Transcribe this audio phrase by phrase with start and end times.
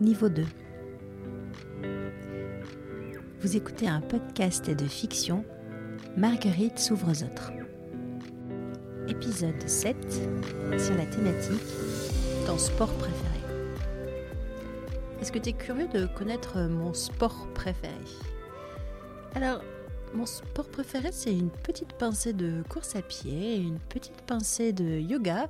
[0.00, 0.44] niveau 2.
[3.40, 5.44] Vous écoutez un podcast de fiction,
[6.16, 7.52] Marguerite s'ouvre aux autres.
[9.08, 9.96] Épisode 7
[10.78, 11.62] sur la thématique
[12.46, 13.38] ton sport préféré.
[15.20, 17.92] Est-ce que tu es curieux de connaître mon sport préféré?
[19.34, 19.62] Alors,
[20.14, 24.98] mon sport préféré, c'est une petite pincée de course à pied, une petite pincée de
[24.98, 25.48] yoga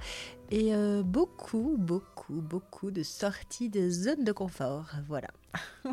[0.51, 4.91] et euh, beaucoup, beaucoup, beaucoup de sorties de zone de confort.
[5.07, 5.29] Voilà.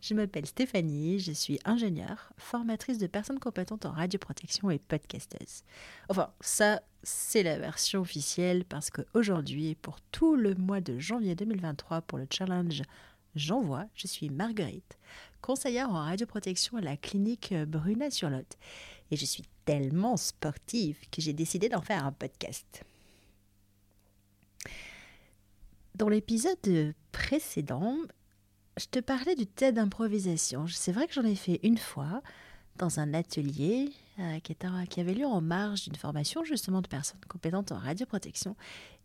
[0.00, 5.62] je m'appelle Stéphanie, je suis ingénieure, formatrice de personnes compétentes en radioprotection et podcasteuse.
[6.08, 12.02] Enfin, ça, c'est la version officielle parce qu'aujourd'hui, pour tout le mois de janvier 2023,
[12.02, 12.82] pour le challenge
[13.34, 14.98] J'envoie, je suis Marguerite,
[15.40, 18.58] conseillère en radioprotection à la clinique Bruna-sur-Lot.
[19.10, 22.84] Et je suis tellement sportive que j'ai décidé d'en faire un podcast.
[25.94, 27.96] Dans l'épisode précédent,
[28.78, 30.66] je te parlais du thé d'improvisation.
[30.68, 32.22] C'est vrai que j'en ai fait une fois
[32.78, 37.70] dans un atelier euh, qui, avait lieu en marge d'une formation justement de personnes compétentes
[37.70, 38.56] en radioprotection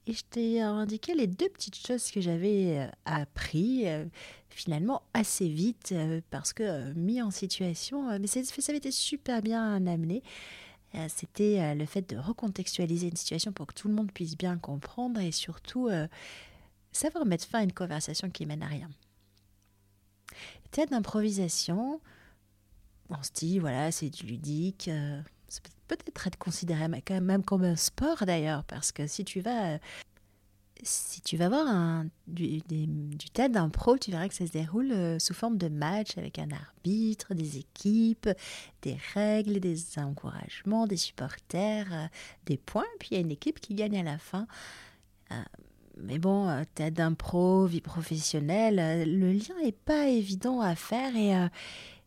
[0.07, 4.05] et je t'ai indiqué les deux petites choses que j'avais euh, appris euh,
[4.49, 9.85] finalement assez vite euh, parce que mis en situation, mais ça avait été super bien
[9.85, 10.23] amené.
[11.09, 15.19] C'était le fait de recontextualiser une situation pour que tout le monde puisse bien comprendre
[15.19, 15.89] et surtout
[16.91, 18.89] savoir mettre fin à une conversation qui mène à rien.
[20.71, 22.02] Théâtre d'improvisation,
[23.09, 24.89] on se dit, voilà, c'est du ludique,
[25.88, 29.79] peut-être être considéré même comme un sport d'ailleurs, parce que si tu vas
[30.83, 34.91] si tu vas voir du, du théâtre d'un pro, tu verras que ça se déroule
[34.91, 38.29] euh, sous forme de match avec un arbitre, des équipes,
[38.81, 42.05] des règles, des encouragements, des supporters, euh,
[42.45, 44.47] des points, puis il y a une équipe qui gagne à la fin.
[45.98, 51.16] Euh, mais bon, théâtre d'un pro, vie professionnelle, le lien n'est pas évident à faire
[51.16, 51.34] et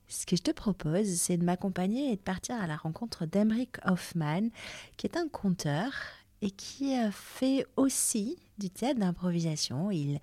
[0.09, 3.77] ce que je te propose, c'est de m'accompagner et de partir à la rencontre d'Emeric
[3.85, 4.49] Hoffman,
[4.97, 5.93] qui est un conteur
[6.43, 9.91] et qui fait aussi du théâtre d'improvisation.
[9.91, 10.21] Il,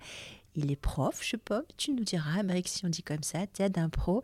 [0.56, 3.74] est prof, je sais pas, tu nous diras, Emeric, si on dit comme ça, théâtre
[3.74, 4.22] d'impro.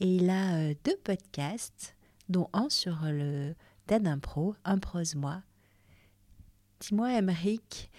[0.00, 1.94] Et il a euh, deux podcasts,
[2.28, 3.54] dont un sur le
[3.86, 5.42] théâtre d'impro, Improse-moi.
[6.80, 7.90] Dis-moi, Emeric,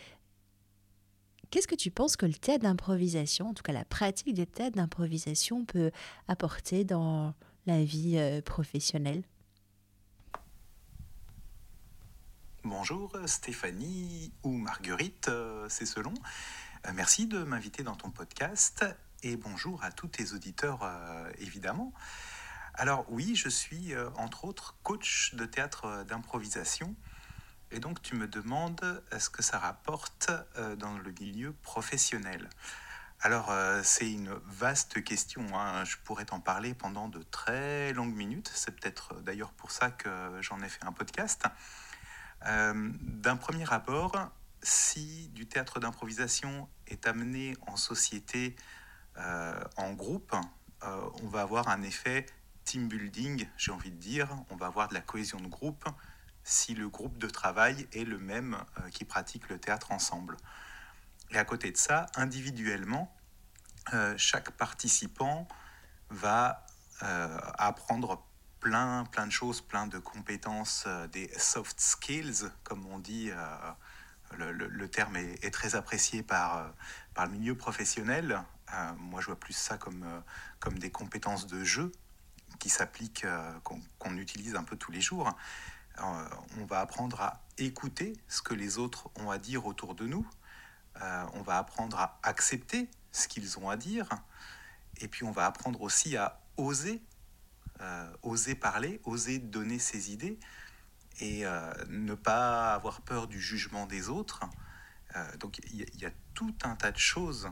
[1.55, 4.75] Qu'est-ce que tu penses que le théâtre d'improvisation, en tout cas la pratique des théâtre
[4.75, 5.89] d'improvisation, peut
[6.27, 7.33] apporter dans
[7.65, 9.23] la vie euh, professionnelle?
[12.65, 16.13] Bonjour Stéphanie ou Marguerite, euh, c'est selon.
[16.87, 18.83] Euh, merci de m'inviter dans ton podcast
[19.23, 20.81] et bonjour à tous tes auditeurs
[21.37, 21.93] évidemment.
[22.73, 26.97] Alors oui, je suis entre autres coach de théâtre d'improvisation
[27.71, 32.49] et donc tu me demandes ce que ça rapporte euh, dans le milieu professionnel?
[33.21, 35.83] Alors euh, c'est une vaste question, hein.
[35.83, 40.09] je pourrais t'en parler pendant de très longues minutes, c'est peut-être d'ailleurs pour ça que
[40.41, 41.43] j'en ai fait un podcast.
[42.45, 44.15] Euh, d'un premier abord,
[44.61, 48.55] si du théâtre d'improvisation est amené en société,
[49.77, 50.35] en groupe,
[50.81, 52.25] on va avoir un effet
[52.65, 55.85] team building, j'ai envie de dire, on va avoir de la cohésion de groupe,
[56.45, 60.37] si le groupe de travail est le même euh, qui pratique le théâtre ensemble.
[61.31, 63.13] Et à côté de ça, individuellement,
[63.93, 65.47] euh, chaque participant
[66.11, 66.65] va
[67.01, 68.23] euh, apprendre
[68.59, 73.31] plein, plein de choses, plein de compétences, des soft skills, comme on dit.
[74.37, 76.73] Le, terme est, très apprécié par,
[77.13, 78.41] par le milieu professionnel.
[78.97, 80.23] moi, je vois plus ça comme,
[80.59, 81.91] comme des compétences de jeu
[82.59, 83.27] qui s'appliquent,
[83.63, 85.31] qu'on utilise un peu tous les jours.
[85.99, 86.29] Euh,
[86.59, 90.27] on va apprendre à écouter ce que les autres ont à dire autour de nous.
[91.01, 94.09] Euh, on va apprendre à accepter ce qu'ils ont à dire.
[94.97, 97.01] Et puis on va apprendre aussi à oser,
[97.81, 100.39] euh, oser parler, oser donner ses idées
[101.21, 101.45] et
[101.87, 104.41] ne pas avoir peur du jugement des autres.
[105.39, 107.49] donc il y, y, a tout un tas de choses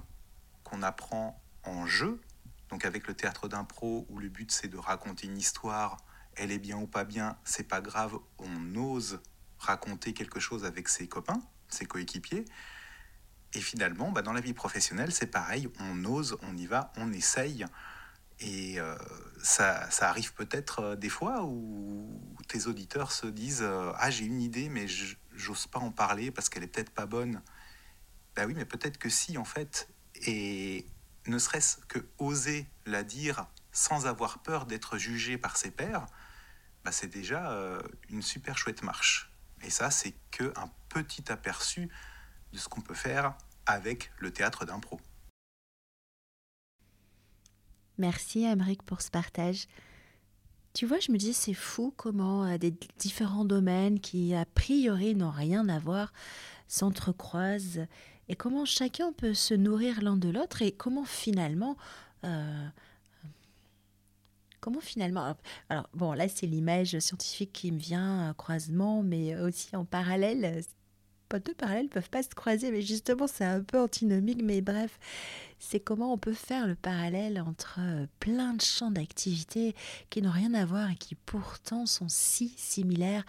[0.65, 2.19] qu'on apprend en jeu.
[2.67, 5.95] Donc avec le théâtre d'impro où le but c'est de raconter une histoire
[6.35, 9.19] elle est bien ou pas bien, c'est pas grave, on ose
[9.59, 12.45] raconter quelque chose avec ses copains, ses coéquipiers.
[13.53, 17.11] Et finalement, bah, dans la vie professionnelle, c'est pareil, on ose, on y va, on
[17.13, 17.65] essaye.
[18.39, 18.95] Et euh,
[19.41, 24.25] ça, ça, arrive peut-être euh, des fois où tes auditeurs se disent euh, Ah, j'ai
[24.25, 27.41] une idée, mais j'ose pas en parler parce qu'elle est peut-être pas bonne.
[28.35, 29.87] Ben oui, mais peut-être que si, en fait.
[30.25, 30.87] Et
[31.27, 36.05] ne serait-ce que oser la dire sans avoir peur d'être jugé par ses pairs,
[36.83, 39.31] bah, c'est déjà euh, une super chouette marche.
[39.61, 41.89] Et ça, c'est qu'un petit aperçu
[42.51, 43.35] de ce qu'on peut faire
[43.65, 44.99] avec le théâtre d'impro.
[47.97, 49.67] Merci Amric pour ce partage.
[50.73, 55.15] Tu vois, je me dis, c'est fou comment euh, des différents domaines qui, a priori,
[55.15, 56.11] n'ont rien à voir,
[56.67, 57.85] s'entrecroisent
[58.27, 61.77] et comment chacun peut se nourrir l'un de l'autre et comment finalement.
[62.23, 62.67] Euh,
[64.63, 65.35] comment finalement.
[65.69, 70.63] Alors, bon, là, c'est l'image scientifique qui me vient, croisement, mais aussi en parallèle,
[71.39, 74.99] deux parallèles peuvent pas se croiser, mais justement c'est un peu antinomique, mais bref,
[75.59, 79.75] c'est comment on peut faire le parallèle entre euh, plein de champs d'activité
[80.09, 83.23] qui n'ont rien à voir et qui pourtant sont si similaires.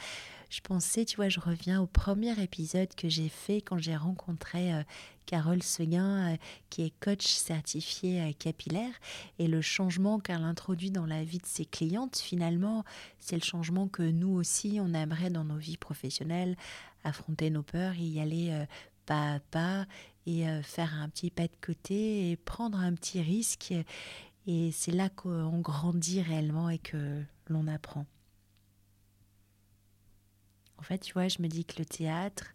[0.51, 4.73] Je pensais, tu vois, je reviens au premier épisode que j'ai fait quand j'ai rencontré
[4.73, 4.83] euh,
[5.27, 6.37] Carole Seguin, euh,
[6.71, 8.93] qui est coach certifié capillaire,
[9.39, 12.85] et le changement qu'elle introduit dans la vie de ses clientes, finalement,
[13.19, 16.57] c'est le changement que nous aussi, on aimerait dans nos vies professionnelles,
[17.05, 18.67] affronter nos peurs, y aller euh,
[19.07, 19.87] pas à pas
[20.27, 23.75] et euh, faire un petit pas de côté et prendre un petit risque.
[24.47, 28.07] Et c'est là qu'on grandit réellement et que l'on apprend.
[30.85, 32.53] En fait, tu vois, je me dis que le théâtre,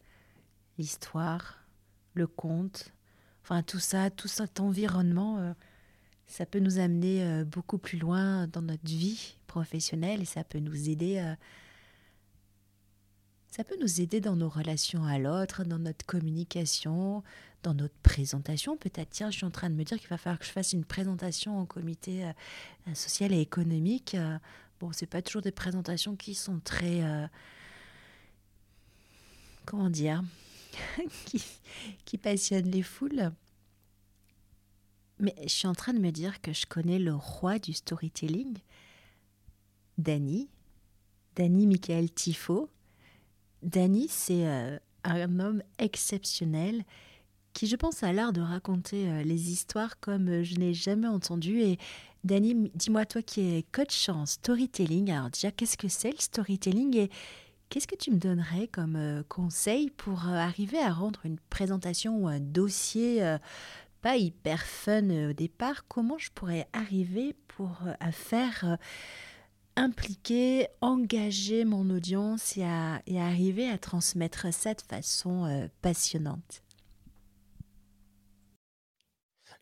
[0.77, 1.65] l'histoire,
[2.13, 2.93] le conte,
[3.41, 5.53] enfin tout ça, tout cet environnement, euh,
[6.27, 10.89] ça peut nous amener beaucoup plus loin dans notre vie professionnelle et ça peut nous
[10.89, 11.37] aider à
[13.49, 17.23] ça peut nous aider dans nos relations à l'autre, dans notre communication,
[17.63, 18.77] dans notre présentation.
[18.77, 20.73] Peut-être, tiens, je suis en train de me dire qu'il va falloir que je fasse
[20.73, 24.13] une présentation au comité euh, social et économique.
[24.13, 24.37] Euh,
[24.79, 27.01] bon, c'est pas toujours des présentations qui sont très.
[29.69, 30.23] Comment dire
[32.05, 33.31] qui, passionnent les foules.
[35.19, 38.57] Mais je suis en train de me dire que je connais le roi du storytelling,
[39.99, 40.49] Danny,
[41.35, 42.67] Danny Michael Tifo
[43.61, 46.83] Danny, c'est euh, un homme exceptionnel
[47.53, 51.07] qui, je pense, a l'art de raconter euh, les histoires comme euh, je n'ai jamais
[51.07, 51.61] entendu.
[51.61, 51.77] Et
[52.23, 56.97] Danny, dis-moi, toi qui es coach en storytelling, alors déjà, qu'est-ce que c'est le storytelling
[56.97, 57.11] et
[57.69, 62.39] qu'est-ce que tu me donnerais comme conseil pour arriver à rendre une présentation ou un
[62.39, 63.37] dossier
[64.01, 65.85] pas hyper fun au départ?
[65.87, 68.77] Comment je pourrais arriver pour à faire
[69.79, 76.61] impliquer, engager mon audience et, arriver à transmettre ça de façon euh, passionnante?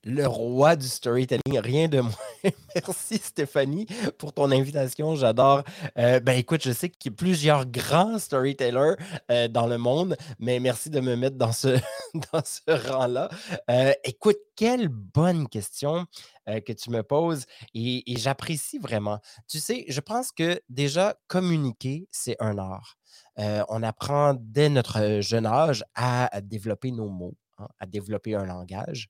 [0.07, 2.13] Le roi du storytelling, rien de moins.
[2.75, 3.85] Merci Stéphanie
[4.17, 5.15] pour ton invitation.
[5.15, 5.63] J'adore.
[5.97, 8.95] Euh, ben écoute, je sais qu'il y a plusieurs grands storytellers
[9.29, 11.77] euh, dans le monde, mais merci de me mettre dans ce,
[12.89, 13.29] rang-là.
[13.69, 16.05] Euh, écoute, quelle bonne question
[16.65, 17.43] que tu me poses
[17.73, 19.19] et, j'apprécie vraiment.
[19.49, 22.97] Tu sais, je pense que déjà, communiquer, c'est un art.
[23.35, 29.09] on apprend dès notre jeune âge à développer nos mots Hein, à développer un langage.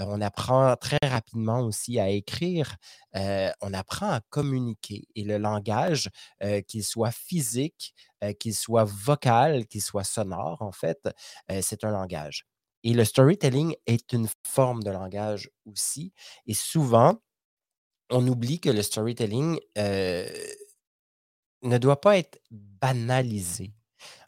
[0.00, 2.76] Euh, on apprend très rapidement aussi à écrire.
[3.16, 5.04] Euh, on apprend à communiquer.
[5.14, 6.10] Et le langage,
[6.42, 7.94] euh, qu'il soit physique,
[8.40, 10.98] qu'il soit vocal, qu'il soit sonore, en fait,
[11.60, 12.46] c'est un langage.
[12.82, 16.12] Et le storytelling est une forme de langage aussi.
[16.46, 17.20] Et souvent,
[18.10, 19.58] on oublie que le storytelling
[21.62, 23.74] ne doit pas être banalisé.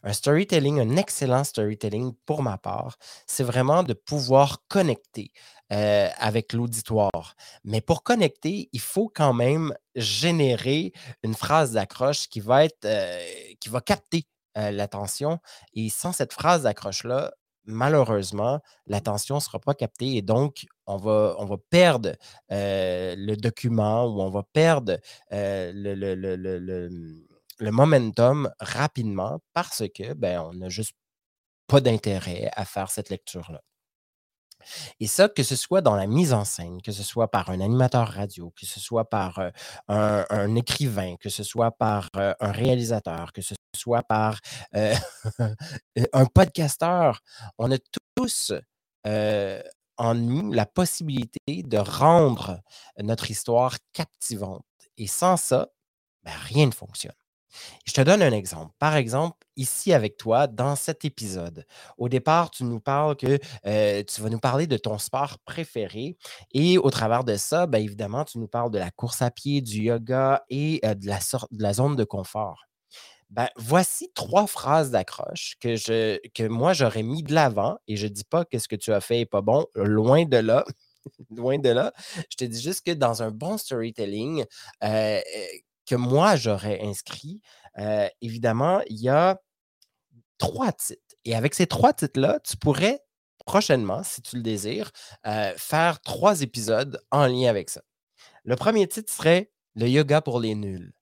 [0.03, 5.31] Un storytelling, un excellent storytelling pour ma part, c'est vraiment de pouvoir connecter
[5.71, 7.35] euh, avec l'auditoire.
[7.63, 13.23] Mais pour connecter, il faut quand même générer une phrase d'accroche qui va être, euh,
[13.59, 14.25] qui va capter
[14.57, 15.37] euh, l'attention.
[15.73, 17.31] Et sans cette phrase d'accroche-là,
[17.65, 22.13] malheureusement, l'attention ne sera pas captée et donc on va, on va perdre
[22.49, 24.97] le document ou on va perdre
[25.29, 27.28] le, le
[27.59, 30.95] momentum rapidement parce que ben, on n'a juste
[31.67, 33.61] pas d'intérêt à faire cette lecture-là.
[34.99, 37.61] Et ça, que ce soit dans la mise en scène, que ce soit par un
[37.61, 39.51] animateur radio, que ce soit par euh,
[39.87, 44.39] un, écrivain, que ce soit par euh, un réalisateur, que ce soit par
[44.75, 44.95] euh,
[46.13, 47.21] un podcasteur,
[47.57, 47.77] on a
[48.15, 48.51] tous
[49.97, 52.61] en nous la possibilité de rendre
[52.97, 54.65] notre histoire captivante.
[54.97, 55.69] Et sans ça,
[56.23, 57.13] ben, rien ne fonctionne.
[57.85, 58.73] Je te donne un exemple.
[58.79, 61.65] Par exemple, ici avec toi, dans cet épisode,
[61.97, 66.17] au départ, tu nous parles que euh, tu vas nous parler de ton sport préféré
[66.53, 69.61] et au travers de ça, bien évidemment, tu nous parles de la course à pied,
[69.61, 71.09] du yoga et euh, de,
[71.51, 72.65] la zone de confort.
[73.29, 78.23] Ben, voici trois phrases d'accroche que moi j'aurais mis de l'avant et je ne dis
[78.23, 80.65] pas que ce que tu as fait n'est pas bon, loin de là.
[81.35, 81.93] loin de là.
[82.31, 84.45] Je te dis juste que dans un bon storytelling,
[84.83, 85.21] euh,
[85.89, 87.41] que moi j'aurais inscrit,
[88.21, 89.39] évidemment, il y a
[90.37, 91.15] trois titres.
[91.25, 93.01] Et avec ces trois titres-là, tu pourrais
[93.45, 94.91] prochainement, si tu le désires,
[95.57, 97.81] faire trois épisodes en lien avec ça.
[98.43, 100.93] Le premier titre serait Le yoga pour les nuls.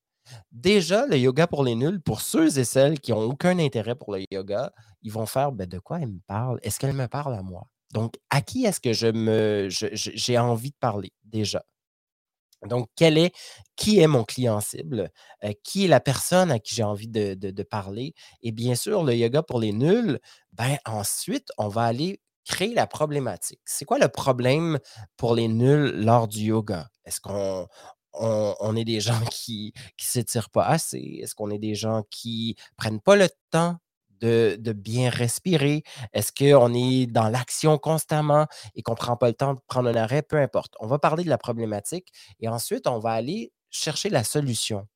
[0.52, 4.14] Déjà, le yoga pour les nuls, pour ceux et celles qui n'ont aucun intérêt pour
[4.14, 6.60] le yoga, ils vont faire ben, de quoi elle me parle?
[6.64, 7.68] Est-ce qu'elle me parle à moi?
[7.94, 11.64] Donc, à qui est-ce que je me j'ai envie de parler déjà?
[12.68, 12.90] Donc,
[13.76, 15.10] qui est mon client cible?
[15.44, 18.14] Euh, qui est la personne à qui j'ai envie de, parler?
[18.42, 20.20] Et bien sûr, le yoga pour les nuls,
[20.54, 23.60] ben ensuite, on va aller créer la problématique.
[23.66, 24.80] C'est quoi le problème
[25.18, 26.88] pour les nuls lors du yoga?
[27.06, 27.68] Est-ce qu'on
[28.14, 31.20] on, est des gens qui ne s'étirent pas assez?
[31.22, 33.78] Est-ce qu'on est des gens qui prennent pas le temps
[34.22, 35.84] de, bien respirer?
[36.14, 39.90] Est-ce qu'on est dans l'action constamment et qu'on ne prend pas le temps de prendre
[39.90, 40.22] un arrêt?
[40.22, 40.74] Peu importe.
[40.80, 42.10] On va parler de la problématique
[42.40, 44.88] et ensuite, on va aller chercher la solution.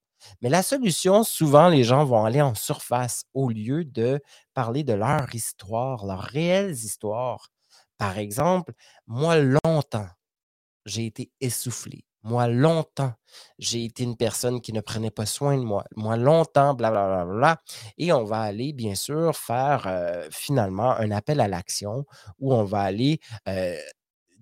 [0.41, 4.21] Mais la solution, souvent, les gens vont aller en surface au lieu de
[4.53, 7.49] parler de leur histoire, leurs réelles histoires.
[7.97, 8.73] Par exemple,
[9.07, 10.07] moi, longtemps,
[10.85, 12.05] j'ai été essoufflé.
[12.23, 13.13] Moi, longtemps,
[13.57, 15.85] j'ai été une personne qui ne prenait pas soin de moi.
[15.95, 17.25] Moi, longtemps, blablabla.
[17.25, 17.61] Bla, bla,
[17.97, 19.87] Et on va aller, bien sûr, faire
[20.31, 22.05] finalement un appel à l'action
[22.39, 23.19] où on va aller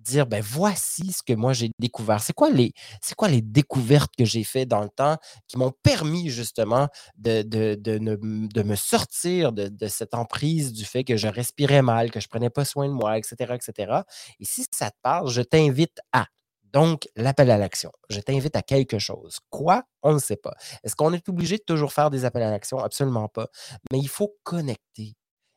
[0.00, 2.22] dire ben voici ce que moi j'ai découvert.
[2.22, 2.72] C'est quoi les
[3.16, 7.74] quoi les découvertes que j'ai faites dans le temps qui m'ont permis justement de, de,
[7.74, 12.50] de, me sortir de, cette emprise du fait que je respirais mal, que je prenais
[12.50, 14.02] pas soin de moi, etc., etc.
[14.40, 16.26] Et si ça te parle, je t'invite à.
[16.72, 17.90] Donc, l'appel à l'action.
[18.10, 19.38] Je t'invite à quelque chose.
[19.50, 19.84] Quoi?
[20.02, 20.54] On ne sait pas.
[20.84, 22.78] Est-ce qu'on est obligé de toujours faire des appels à l'action?
[22.78, 23.48] Absolument pas.
[23.92, 25.14] Mais il faut connecter.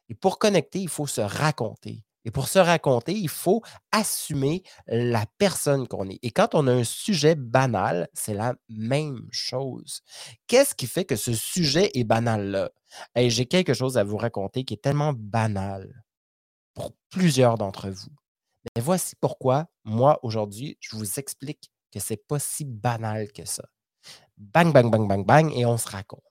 [0.10, 2.04] Et pour connecter, il faut se raconter.
[2.26, 6.20] Et pour se raconter, il faut assumer la personne qu'on est.
[6.24, 10.02] Et quand on a un sujet banal, c'est la même chose.
[10.48, 12.72] Qu'est-ce qui fait que ce sujet est banal-là?
[13.18, 16.04] J'ai quelque chose à vous raconter qui est tellement banal
[16.74, 18.10] pour plusieurs d'entre vous.
[18.76, 23.46] Mais voici pourquoi, moi, aujourd'hui, je vous explique que ce n'est pas si banal que
[23.46, 23.64] ça.
[24.38, 26.24] Bang, bang, bang, bang, bang, et on se raconte.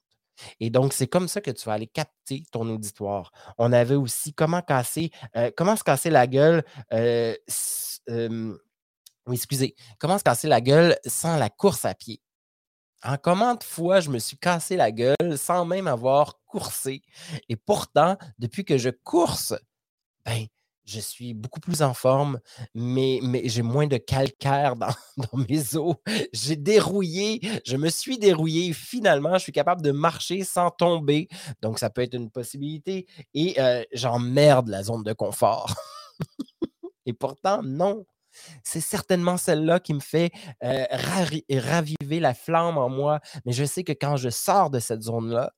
[0.61, 3.33] Et donc, c'est comme ça que tu vas aller capter ton auditoire.
[3.59, 6.65] On avait aussi comment casser, euh, comment se casser la gueule.
[6.93, 7.37] Euh,
[9.31, 9.77] excusez.
[9.99, 12.21] Comment se casser la gueule sans la course à pied?
[13.05, 17.03] En combien de fois je me suis cassé la gueule sans même avoir coursé?
[17.49, 19.55] Et pourtant, depuis que je course,
[20.25, 20.47] ben,
[20.85, 22.41] je suis beaucoup plus en forme,
[22.75, 25.97] mais, mais j'ai moins de calcaire dans, mes os.
[26.33, 28.73] J'ai dérouillé, je me suis dérouillé.
[28.73, 31.29] Finalement, je suis capable de marcher sans tomber.
[31.61, 33.07] Donc, ça peut être une possibilité.
[33.35, 35.75] Et euh, j'emmerde la zone de confort.
[37.07, 38.05] Et pourtant, non.
[38.65, 40.31] C'est certainement celle-là qui me fait
[40.65, 43.21] euh, raviver la flamme en moi.
[43.45, 45.53] Mais je sais que quand je sors de cette zone-là,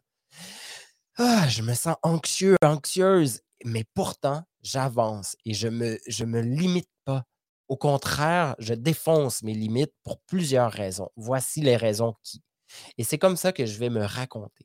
[1.16, 3.43] ah, je me sens anxieux, anxieuse.
[3.64, 7.25] Mais pourtant, j'avance et je ne me, me limite pas.
[7.68, 11.11] Au contraire, je défonce mes limites pour plusieurs raisons.
[11.16, 12.42] Voici les raisons qui.
[12.99, 14.64] Et c'est comme ça que je vais me raconter.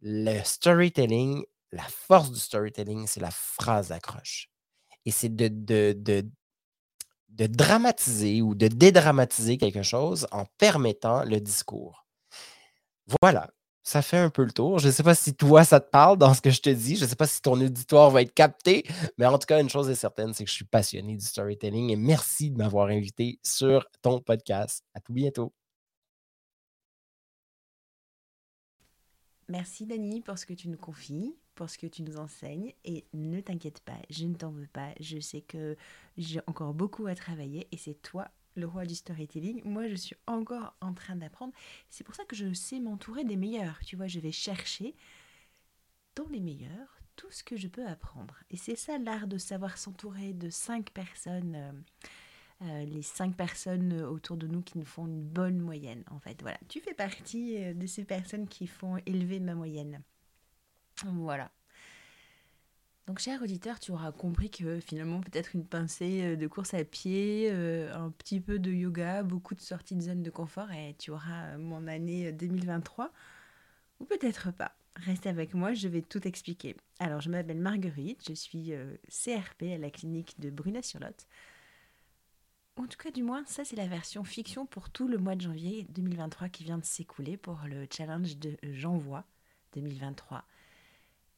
[0.00, 4.50] Le storytelling, la force du storytelling, c'est la phrase d'accroche.
[5.06, 6.26] Et c'est de
[7.46, 12.06] dramatiser ou de dédramatiser quelque chose en permettant le discours.
[13.22, 13.50] Voilà,
[13.88, 14.78] ça fait un peu le tour.
[14.78, 16.96] Je ne sais pas si toi, ça te parle dans ce que je te dis.
[16.96, 18.84] Je ne sais pas si ton auditoire va être capté,
[19.16, 21.90] mais en tout cas, une chose est certaine, c'est que je suis passionné du storytelling
[21.90, 24.84] et merci de m'avoir invité sur ton podcast.
[24.94, 25.52] À tout bientôt.
[29.48, 33.06] Merci Dani pour ce que tu nous confies, pour ce que tu nous enseignes et
[33.14, 34.92] ne t'inquiète pas, je ne t'en veux pas.
[35.00, 35.74] Je sais que
[36.18, 39.62] j'ai encore beaucoup à travailler et c'est toi le roi du storytelling.
[39.64, 41.52] Moi, je suis encore en train d'apprendre.
[41.88, 43.78] C'est pour ça que je sais m'entourer des meilleurs.
[43.84, 44.94] Tu vois, je vais chercher
[46.16, 48.36] dans les meilleurs tout ce que je peux apprendre.
[48.50, 51.54] Et c'est ça l'art de savoir s'entourer de cinq personnes.
[51.54, 51.72] Euh,
[52.62, 56.40] euh, les cinq personnes autour de nous qui nous font une bonne moyenne, en fait.
[56.42, 60.02] Voilà, tu fais partie euh, de ces personnes qui font élever ma moyenne.
[61.04, 61.52] Voilà.
[63.08, 66.84] Donc, cher auditeur, tu auras compris que finalement, peut-être une pincée euh, de course à
[66.84, 70.94] pied, euh, un petit peu de yoga, beaucoup de sorties de zone de confort et
[70.98, 73.10] tu auras euh, mon année 2023.
[74.00, 74.76] Ou peut-être pas.
[74.94, 76.76] Reste avec moi, je vais tout expliquer.
[76.98, 78.72] Alors, je m'appelle Marguerite, je suis
[79.08, 81.26] CRP à la clinique de Bruna-sur-Lot.
[82.76, 85.40] En tout cas, du moins, ça, c'est la version fiction pour tout le mois de
[85.40, 89.24] janvier 2023 qui vient de s'écouler pour le challenge de J'envoie
[89.72, 90.44] 2023.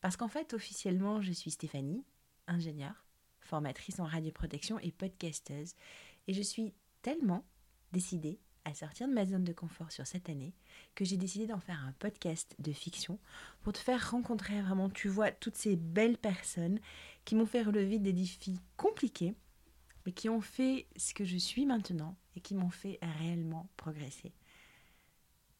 [0.01, 2.05] Parce qu'en fait, officiellement, je suis Stéphanie,
[2.47, 3.05] ingénieure,
[3.41, 5.75] formatrice en radioprotection et podcasteuse.
[6.27, 7.45] Et je suis tellement
[7.93, 10.55] décidée à sortir de ma zone de confort sur cette année
[10.95, 13.19] que j'ai décidé d'en faire un podcast de fiction
[13.63, 16.79] pour te faire rencontrer vraiment, tu vois, toutes ces belles personnes
[17.25, 19.35] qui m'ont fait relever des défis compliqués,
[20.05, 24.33] mais qui ont fait ce que je suis maintenant et qui m'ont fait réellement progresser.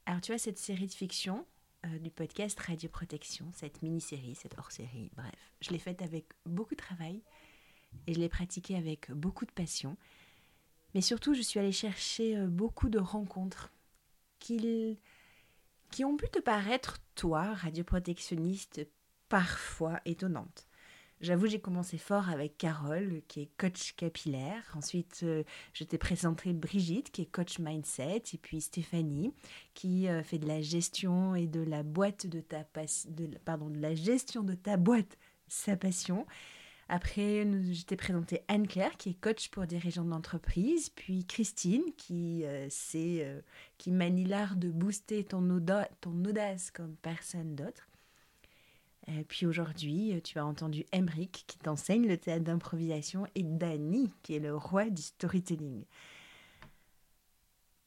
[0.07, 1.47] Alors tu vois, cette série de fiction
[1.87, 6.75] euh, du podcast Radio Protection, cette mini-série, cette hors-série, bref, je l'ai faite avec beaucoup
[6.75, 7.23] de travail
[8.07, 9.97] et je l'ai pratiquée avec beaucoup de passion.
[10.95, 13.73] Mais surtout, je suis allée chercher euh, beaucoup de rencontres
[14.39, 14.99] qui,
[15.91, 18.87] qui ont pu te paraître, toi, radioprotectionniste,
[19.29, 20.67] parfois étonnantes.
[21.21, 24.63] J'avoue, j'ai commencé fort avec Carole, qui est coach capillaire.
[24.75, 28.23] Ensuite, euh, je t'ai présenté Brigitte, qui est coach mindset.
[28.33, 29.35] Et puis Stéphanie,
[29.75, 32.65] qui euh, fait de la gestion et de la boîte de ta
[33.45, 36.27] pardon, de la gestion de ta boîte, sa passion.
[36.89, 40.89] Après, je t'ai présenté Anne-Claire, qui est coach pour dirigeants d'entreprise.
[40.89, 43.41] Puis Christine, qui, euh,
[43.77, 47.90] qui manie l'art de booster ton audace comme personne d'autre.
[49.07, 54.13] Et puis aujourd'hui, euh, tu as entendu Emric qui t'enseigne le théâtre d'improvisation et Danny
[54.23, 55.85] qui est le roi du storytelling.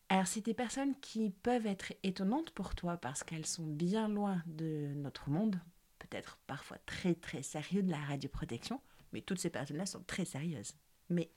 [0.10, 4.44] Alors c'est des personnes qui peuvent être étonnantes pour toi parce qu'elles sont bien loin
[4.46, 5.60] de notre monde,
[6.00, 10.74] peut-être parfois très très sérieux de la radioprotection, mais toutes ces personnes-là sont très sérieuses.
[11.10, 11.32] Mais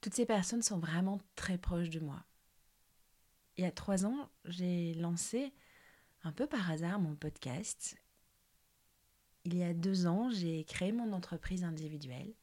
[0.00, 2.22] toutes ces personnes sont vraiment très proches de moi.
[3.56, 5.52] Il y a trois ans, j'ai lancé
[6.26, 7.96] un peu par hasard mon podcast.
[9.44, 12.34] Il y a deux ans, j'ai créé mon entreprise individuelle.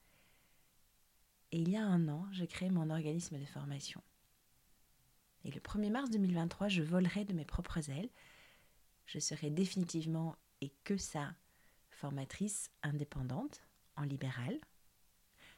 [1.51, 4.01] Et il y a un an, j'ai créé mon organisme de formation.
[5.43, 8.09] Et le 1er mars 2023, je volerai de mes propres ailes.
[9.05, 11.35] Je serai définitivement, et que ça,
[11.89, 14.61] formatrice indépendante, en libéral,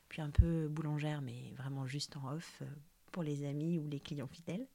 [0.10, 2.66] puis un peu boulangère, mais vraiment juste en off euh,
[3.12, 4.68] pour les amis ou les clients fidèles.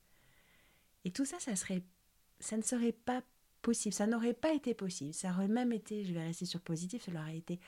[1.04, 3.24] Et tout ça, ça, ça ne serait pas
[3.60, 3.94] possible.
[3.94, 5.14] Ça n'aurait pas été possible.
[5.14, 7.60] Ça aurait même été, je vais rester sur positif, ça aurait été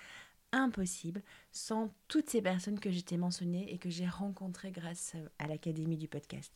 [0.52, 5.96] impossible sans toutes ces personnes que j'étais mentionnées et que j'ai rencontrées grâce à l'Académie
[5.96, 6.52] du podcast.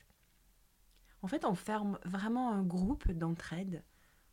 [1.23, 3.83] En fait, on forme vraiment un groupe d'entraide.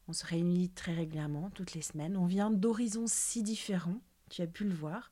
[0.07, 2.17] On se réunit très régulièrement, toutes les semaines.
[2.17, 5.11] On vient d'horizons si différents, tu as pu le voir.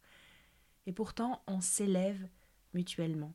[0.86, 2.28] Et pourtant, on s'élève
[2.74, 3.34] mutuellement.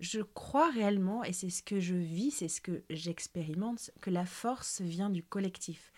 [0.00, 4.26] Je crois réellement, et c'est ce que je vis, c'est ce que j'expérimente, que la
[4.26, 5.92] force vient du collectif.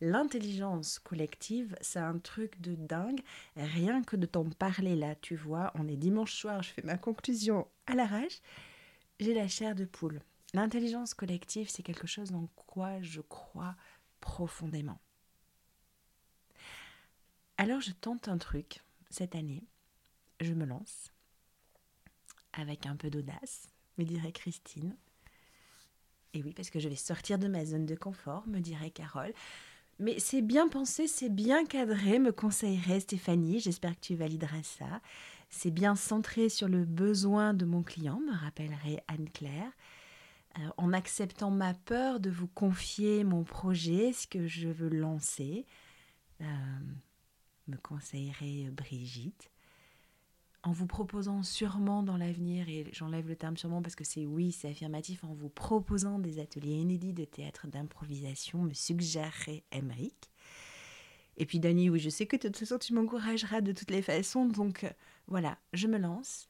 [0.00, 3.20] L'intelligence collective, c'est un truc de dingue.
[3.56, 6.96] Rien que de t'en parler là, tu vois, on est dimanche soir, je fais ma
[6.96, 8.40] conclusion à l'arrache.
[9.20, 10.20] J'ai la chair de poule.
[10.54, 13.76] L'intelligence collective, c'est quelque chose en quoi je crois
[14.20, 14.98] profondément.
[17.56, 19.62] Alors je tente un truc cette année.
[20.40, 21.12] Je me lance
[22.52, 24.96] avec un peu d'audace, me dirait Christine.
[26.34, 29.32] Et oui, parce que je vais sortir de ma zone de confort, me dirait Carole.
[29.98, 33.60] Mais c'est bien pensé, c'est bien cadré, me conseillerait Stéphanie.
[33.60, 35.00] J'espère que tu valideras ça.
[35.50, 39.70] C'est bien centré sur le besoin de mon client, me rappellerait Anne-Claire.
[40.58, 45.66] Euh, en acceptant ma peur de vous confier mon projet, ce que je veux lancer,
[46.40, 46.44] euh,
[47.68, 49.51] me conseillerait Brigitte
[50.64, 54.52] en vous proposant sûrement dans l'avenir, et j'enlève le terme sûrement parce que c'est oui,
[54.52, 60.30] c'est affirmatif, en vous proposant des ateliers inédits de théâtre d'improvisation, me suggérerait Emmerich.
[61.36, 64.02] Et puis Dani, oui, je sais que de toute façon tu m'encourageras de toutes les
[64.02, 64.90] façons, donc euh,
[65.26, 66.48] voilà, je me lance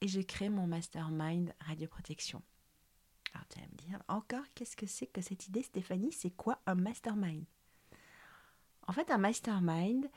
[0.00, 2.42] et je crée mon mastermind radioprotection.
[3.34, 6.12] Alors tu vas me dire, encore, qu'est-ce que c'est que cette idée, Stéphanie?
[6.12, 7.44] C'est quoi un mastermind?
[8.88, 10.10] En fait, un mastermind,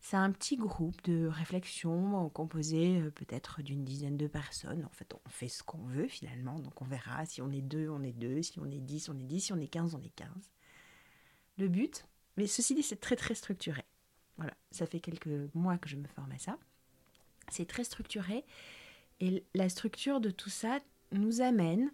[0.00, 4.84] c'est un petit groupe de réflexion euh, composé euh, peut-être d'une dizaine de personnes.
[4.84, 7.88] En fait, on fait ce qu'on veut finalement, donc on verra si on est deux,
[7.90, 10.02] on est deux, si on est dix, on est dix, si on est quinze, on
[10.02, 10.50] est quinze.
[11.58, 13.84] Le but, mais ceci dit, c'est très très structuré.
[14.38, 16.58] Voilà, ça fait quelques mois que je me forme à ça.
[17.50, 18.44] C'est très structuré
[19.20, 20.78] et la structure de tout ça
[21.12, 21.90] nous amène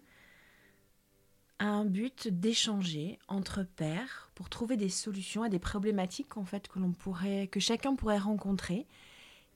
[1.59, 6.79] un but d'échanger entre pairs pour trouver des solutions à des problématiques en fait que
[6.79, 8.87] l'on pourrait que chacun pourrait rencontrer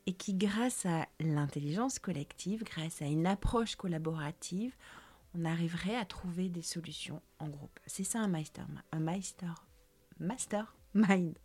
[0.07, 4.73] et qui grâce à l'intelligence collective, grâce à une approche collaborative,
[5.35, 7.79] on arriverait à trouver des solutions en groupe.
[7.85, 8.99] C'est ça un master un
[10.93, 11.37] mind.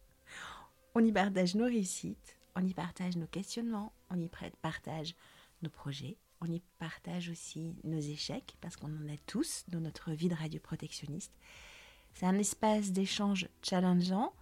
[0.94, 4.30] On y partage nos réussites, on y partage nos questionnements, on y
[4.62, 5.14] partage
[5.62, 10.12] nos projets on y partage aussi nos échecs, parce qu'on en a tous dans notre
[10.12, 11.32] vie de radioprotectionniste.
[12.14, 14.32] C'est un espace d'échange challengeant.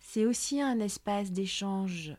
[0.00, 2.16] C'est aussi un espace d'échange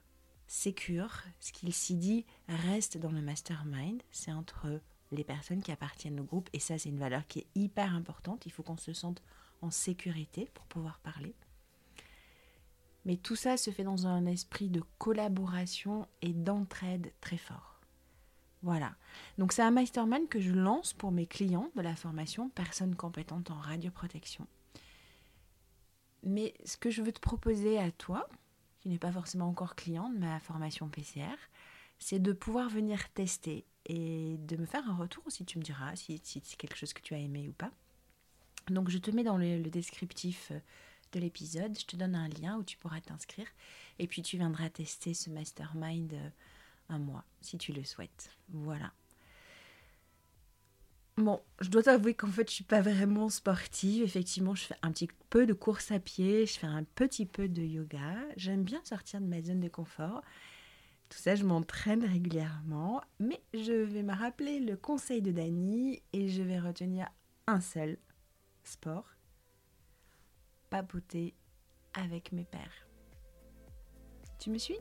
[0.48, 1.24] sécure.
[1.40, 4.02] Ce qu'il s'y dit reste dans le mastermind.
[4.12, 4.80] C'est entre
[5.12, 6.50] les personnes qui appartiennent au groupe.
[6.54, 8.46] Et ça, c'est une valeur qui est hyper importante.
[8.46, 9.22] Il faut qu'on se sente
[9.62, 11.36] en sécurité pour pouvoir parler.
[13.06, 17.75] Mais tout ça se fait dans un esprit de collaboration et d'entraide très fort.
[18.62, 18.96] Voilà.
[19.38, 23.52] Donc c'est un mastermind que je lance pour mes clients de la formation Personnes compétentes
[23.52, 24.48] en radioprotection.
[26.24, 28.28] Mais ce que je veux te proposer à toi,
[28.80, 31.36] qui n'est pas forcément encore client de ma formation PCR,
[32.00, 35.96] c'est de pouvoir venir tester et de me faire un retour si tu me diras
[35.96, 37.72] si, c'est quelque chose que tu as aimé ou pas.
[38.70, 40.52] Donc je te mets dans le, le descriptif
[41.12, 43.48] de l'épisode, je te donne un lien où tu pourras t'inscrire
[44.00, 46.30] et puis tu viendras tester ce mastermind euh,
[46.90, 48.32] un mois si tu le souhaites.
[48.50, 48.92] Voilà.
[51.18, 54.04] Bon, je dois t'avouer qu'en fait, je suis pas vraiment sportive.
[54.04, 57.48] Effectivement, je fais un petit peu de course à pied, je fais un petit peu
[57.48, 58.16] de yoga.
[58.36, 60.22] J'aime bien sortir de ma zone de confort.
[61.08, 66.28] Tout ça, je m'entraîne régulièrement, mais je vais me rappeler le conseil de Dani et
[66.28, 67.08] je vais retenir
[67.48, 67.98] un seul
[68.64, 69.06] sport
[70.70, 71.34] papoter
[71.94, 72.88] avec mes pères.
[74.40, 74.78] Tu me suis?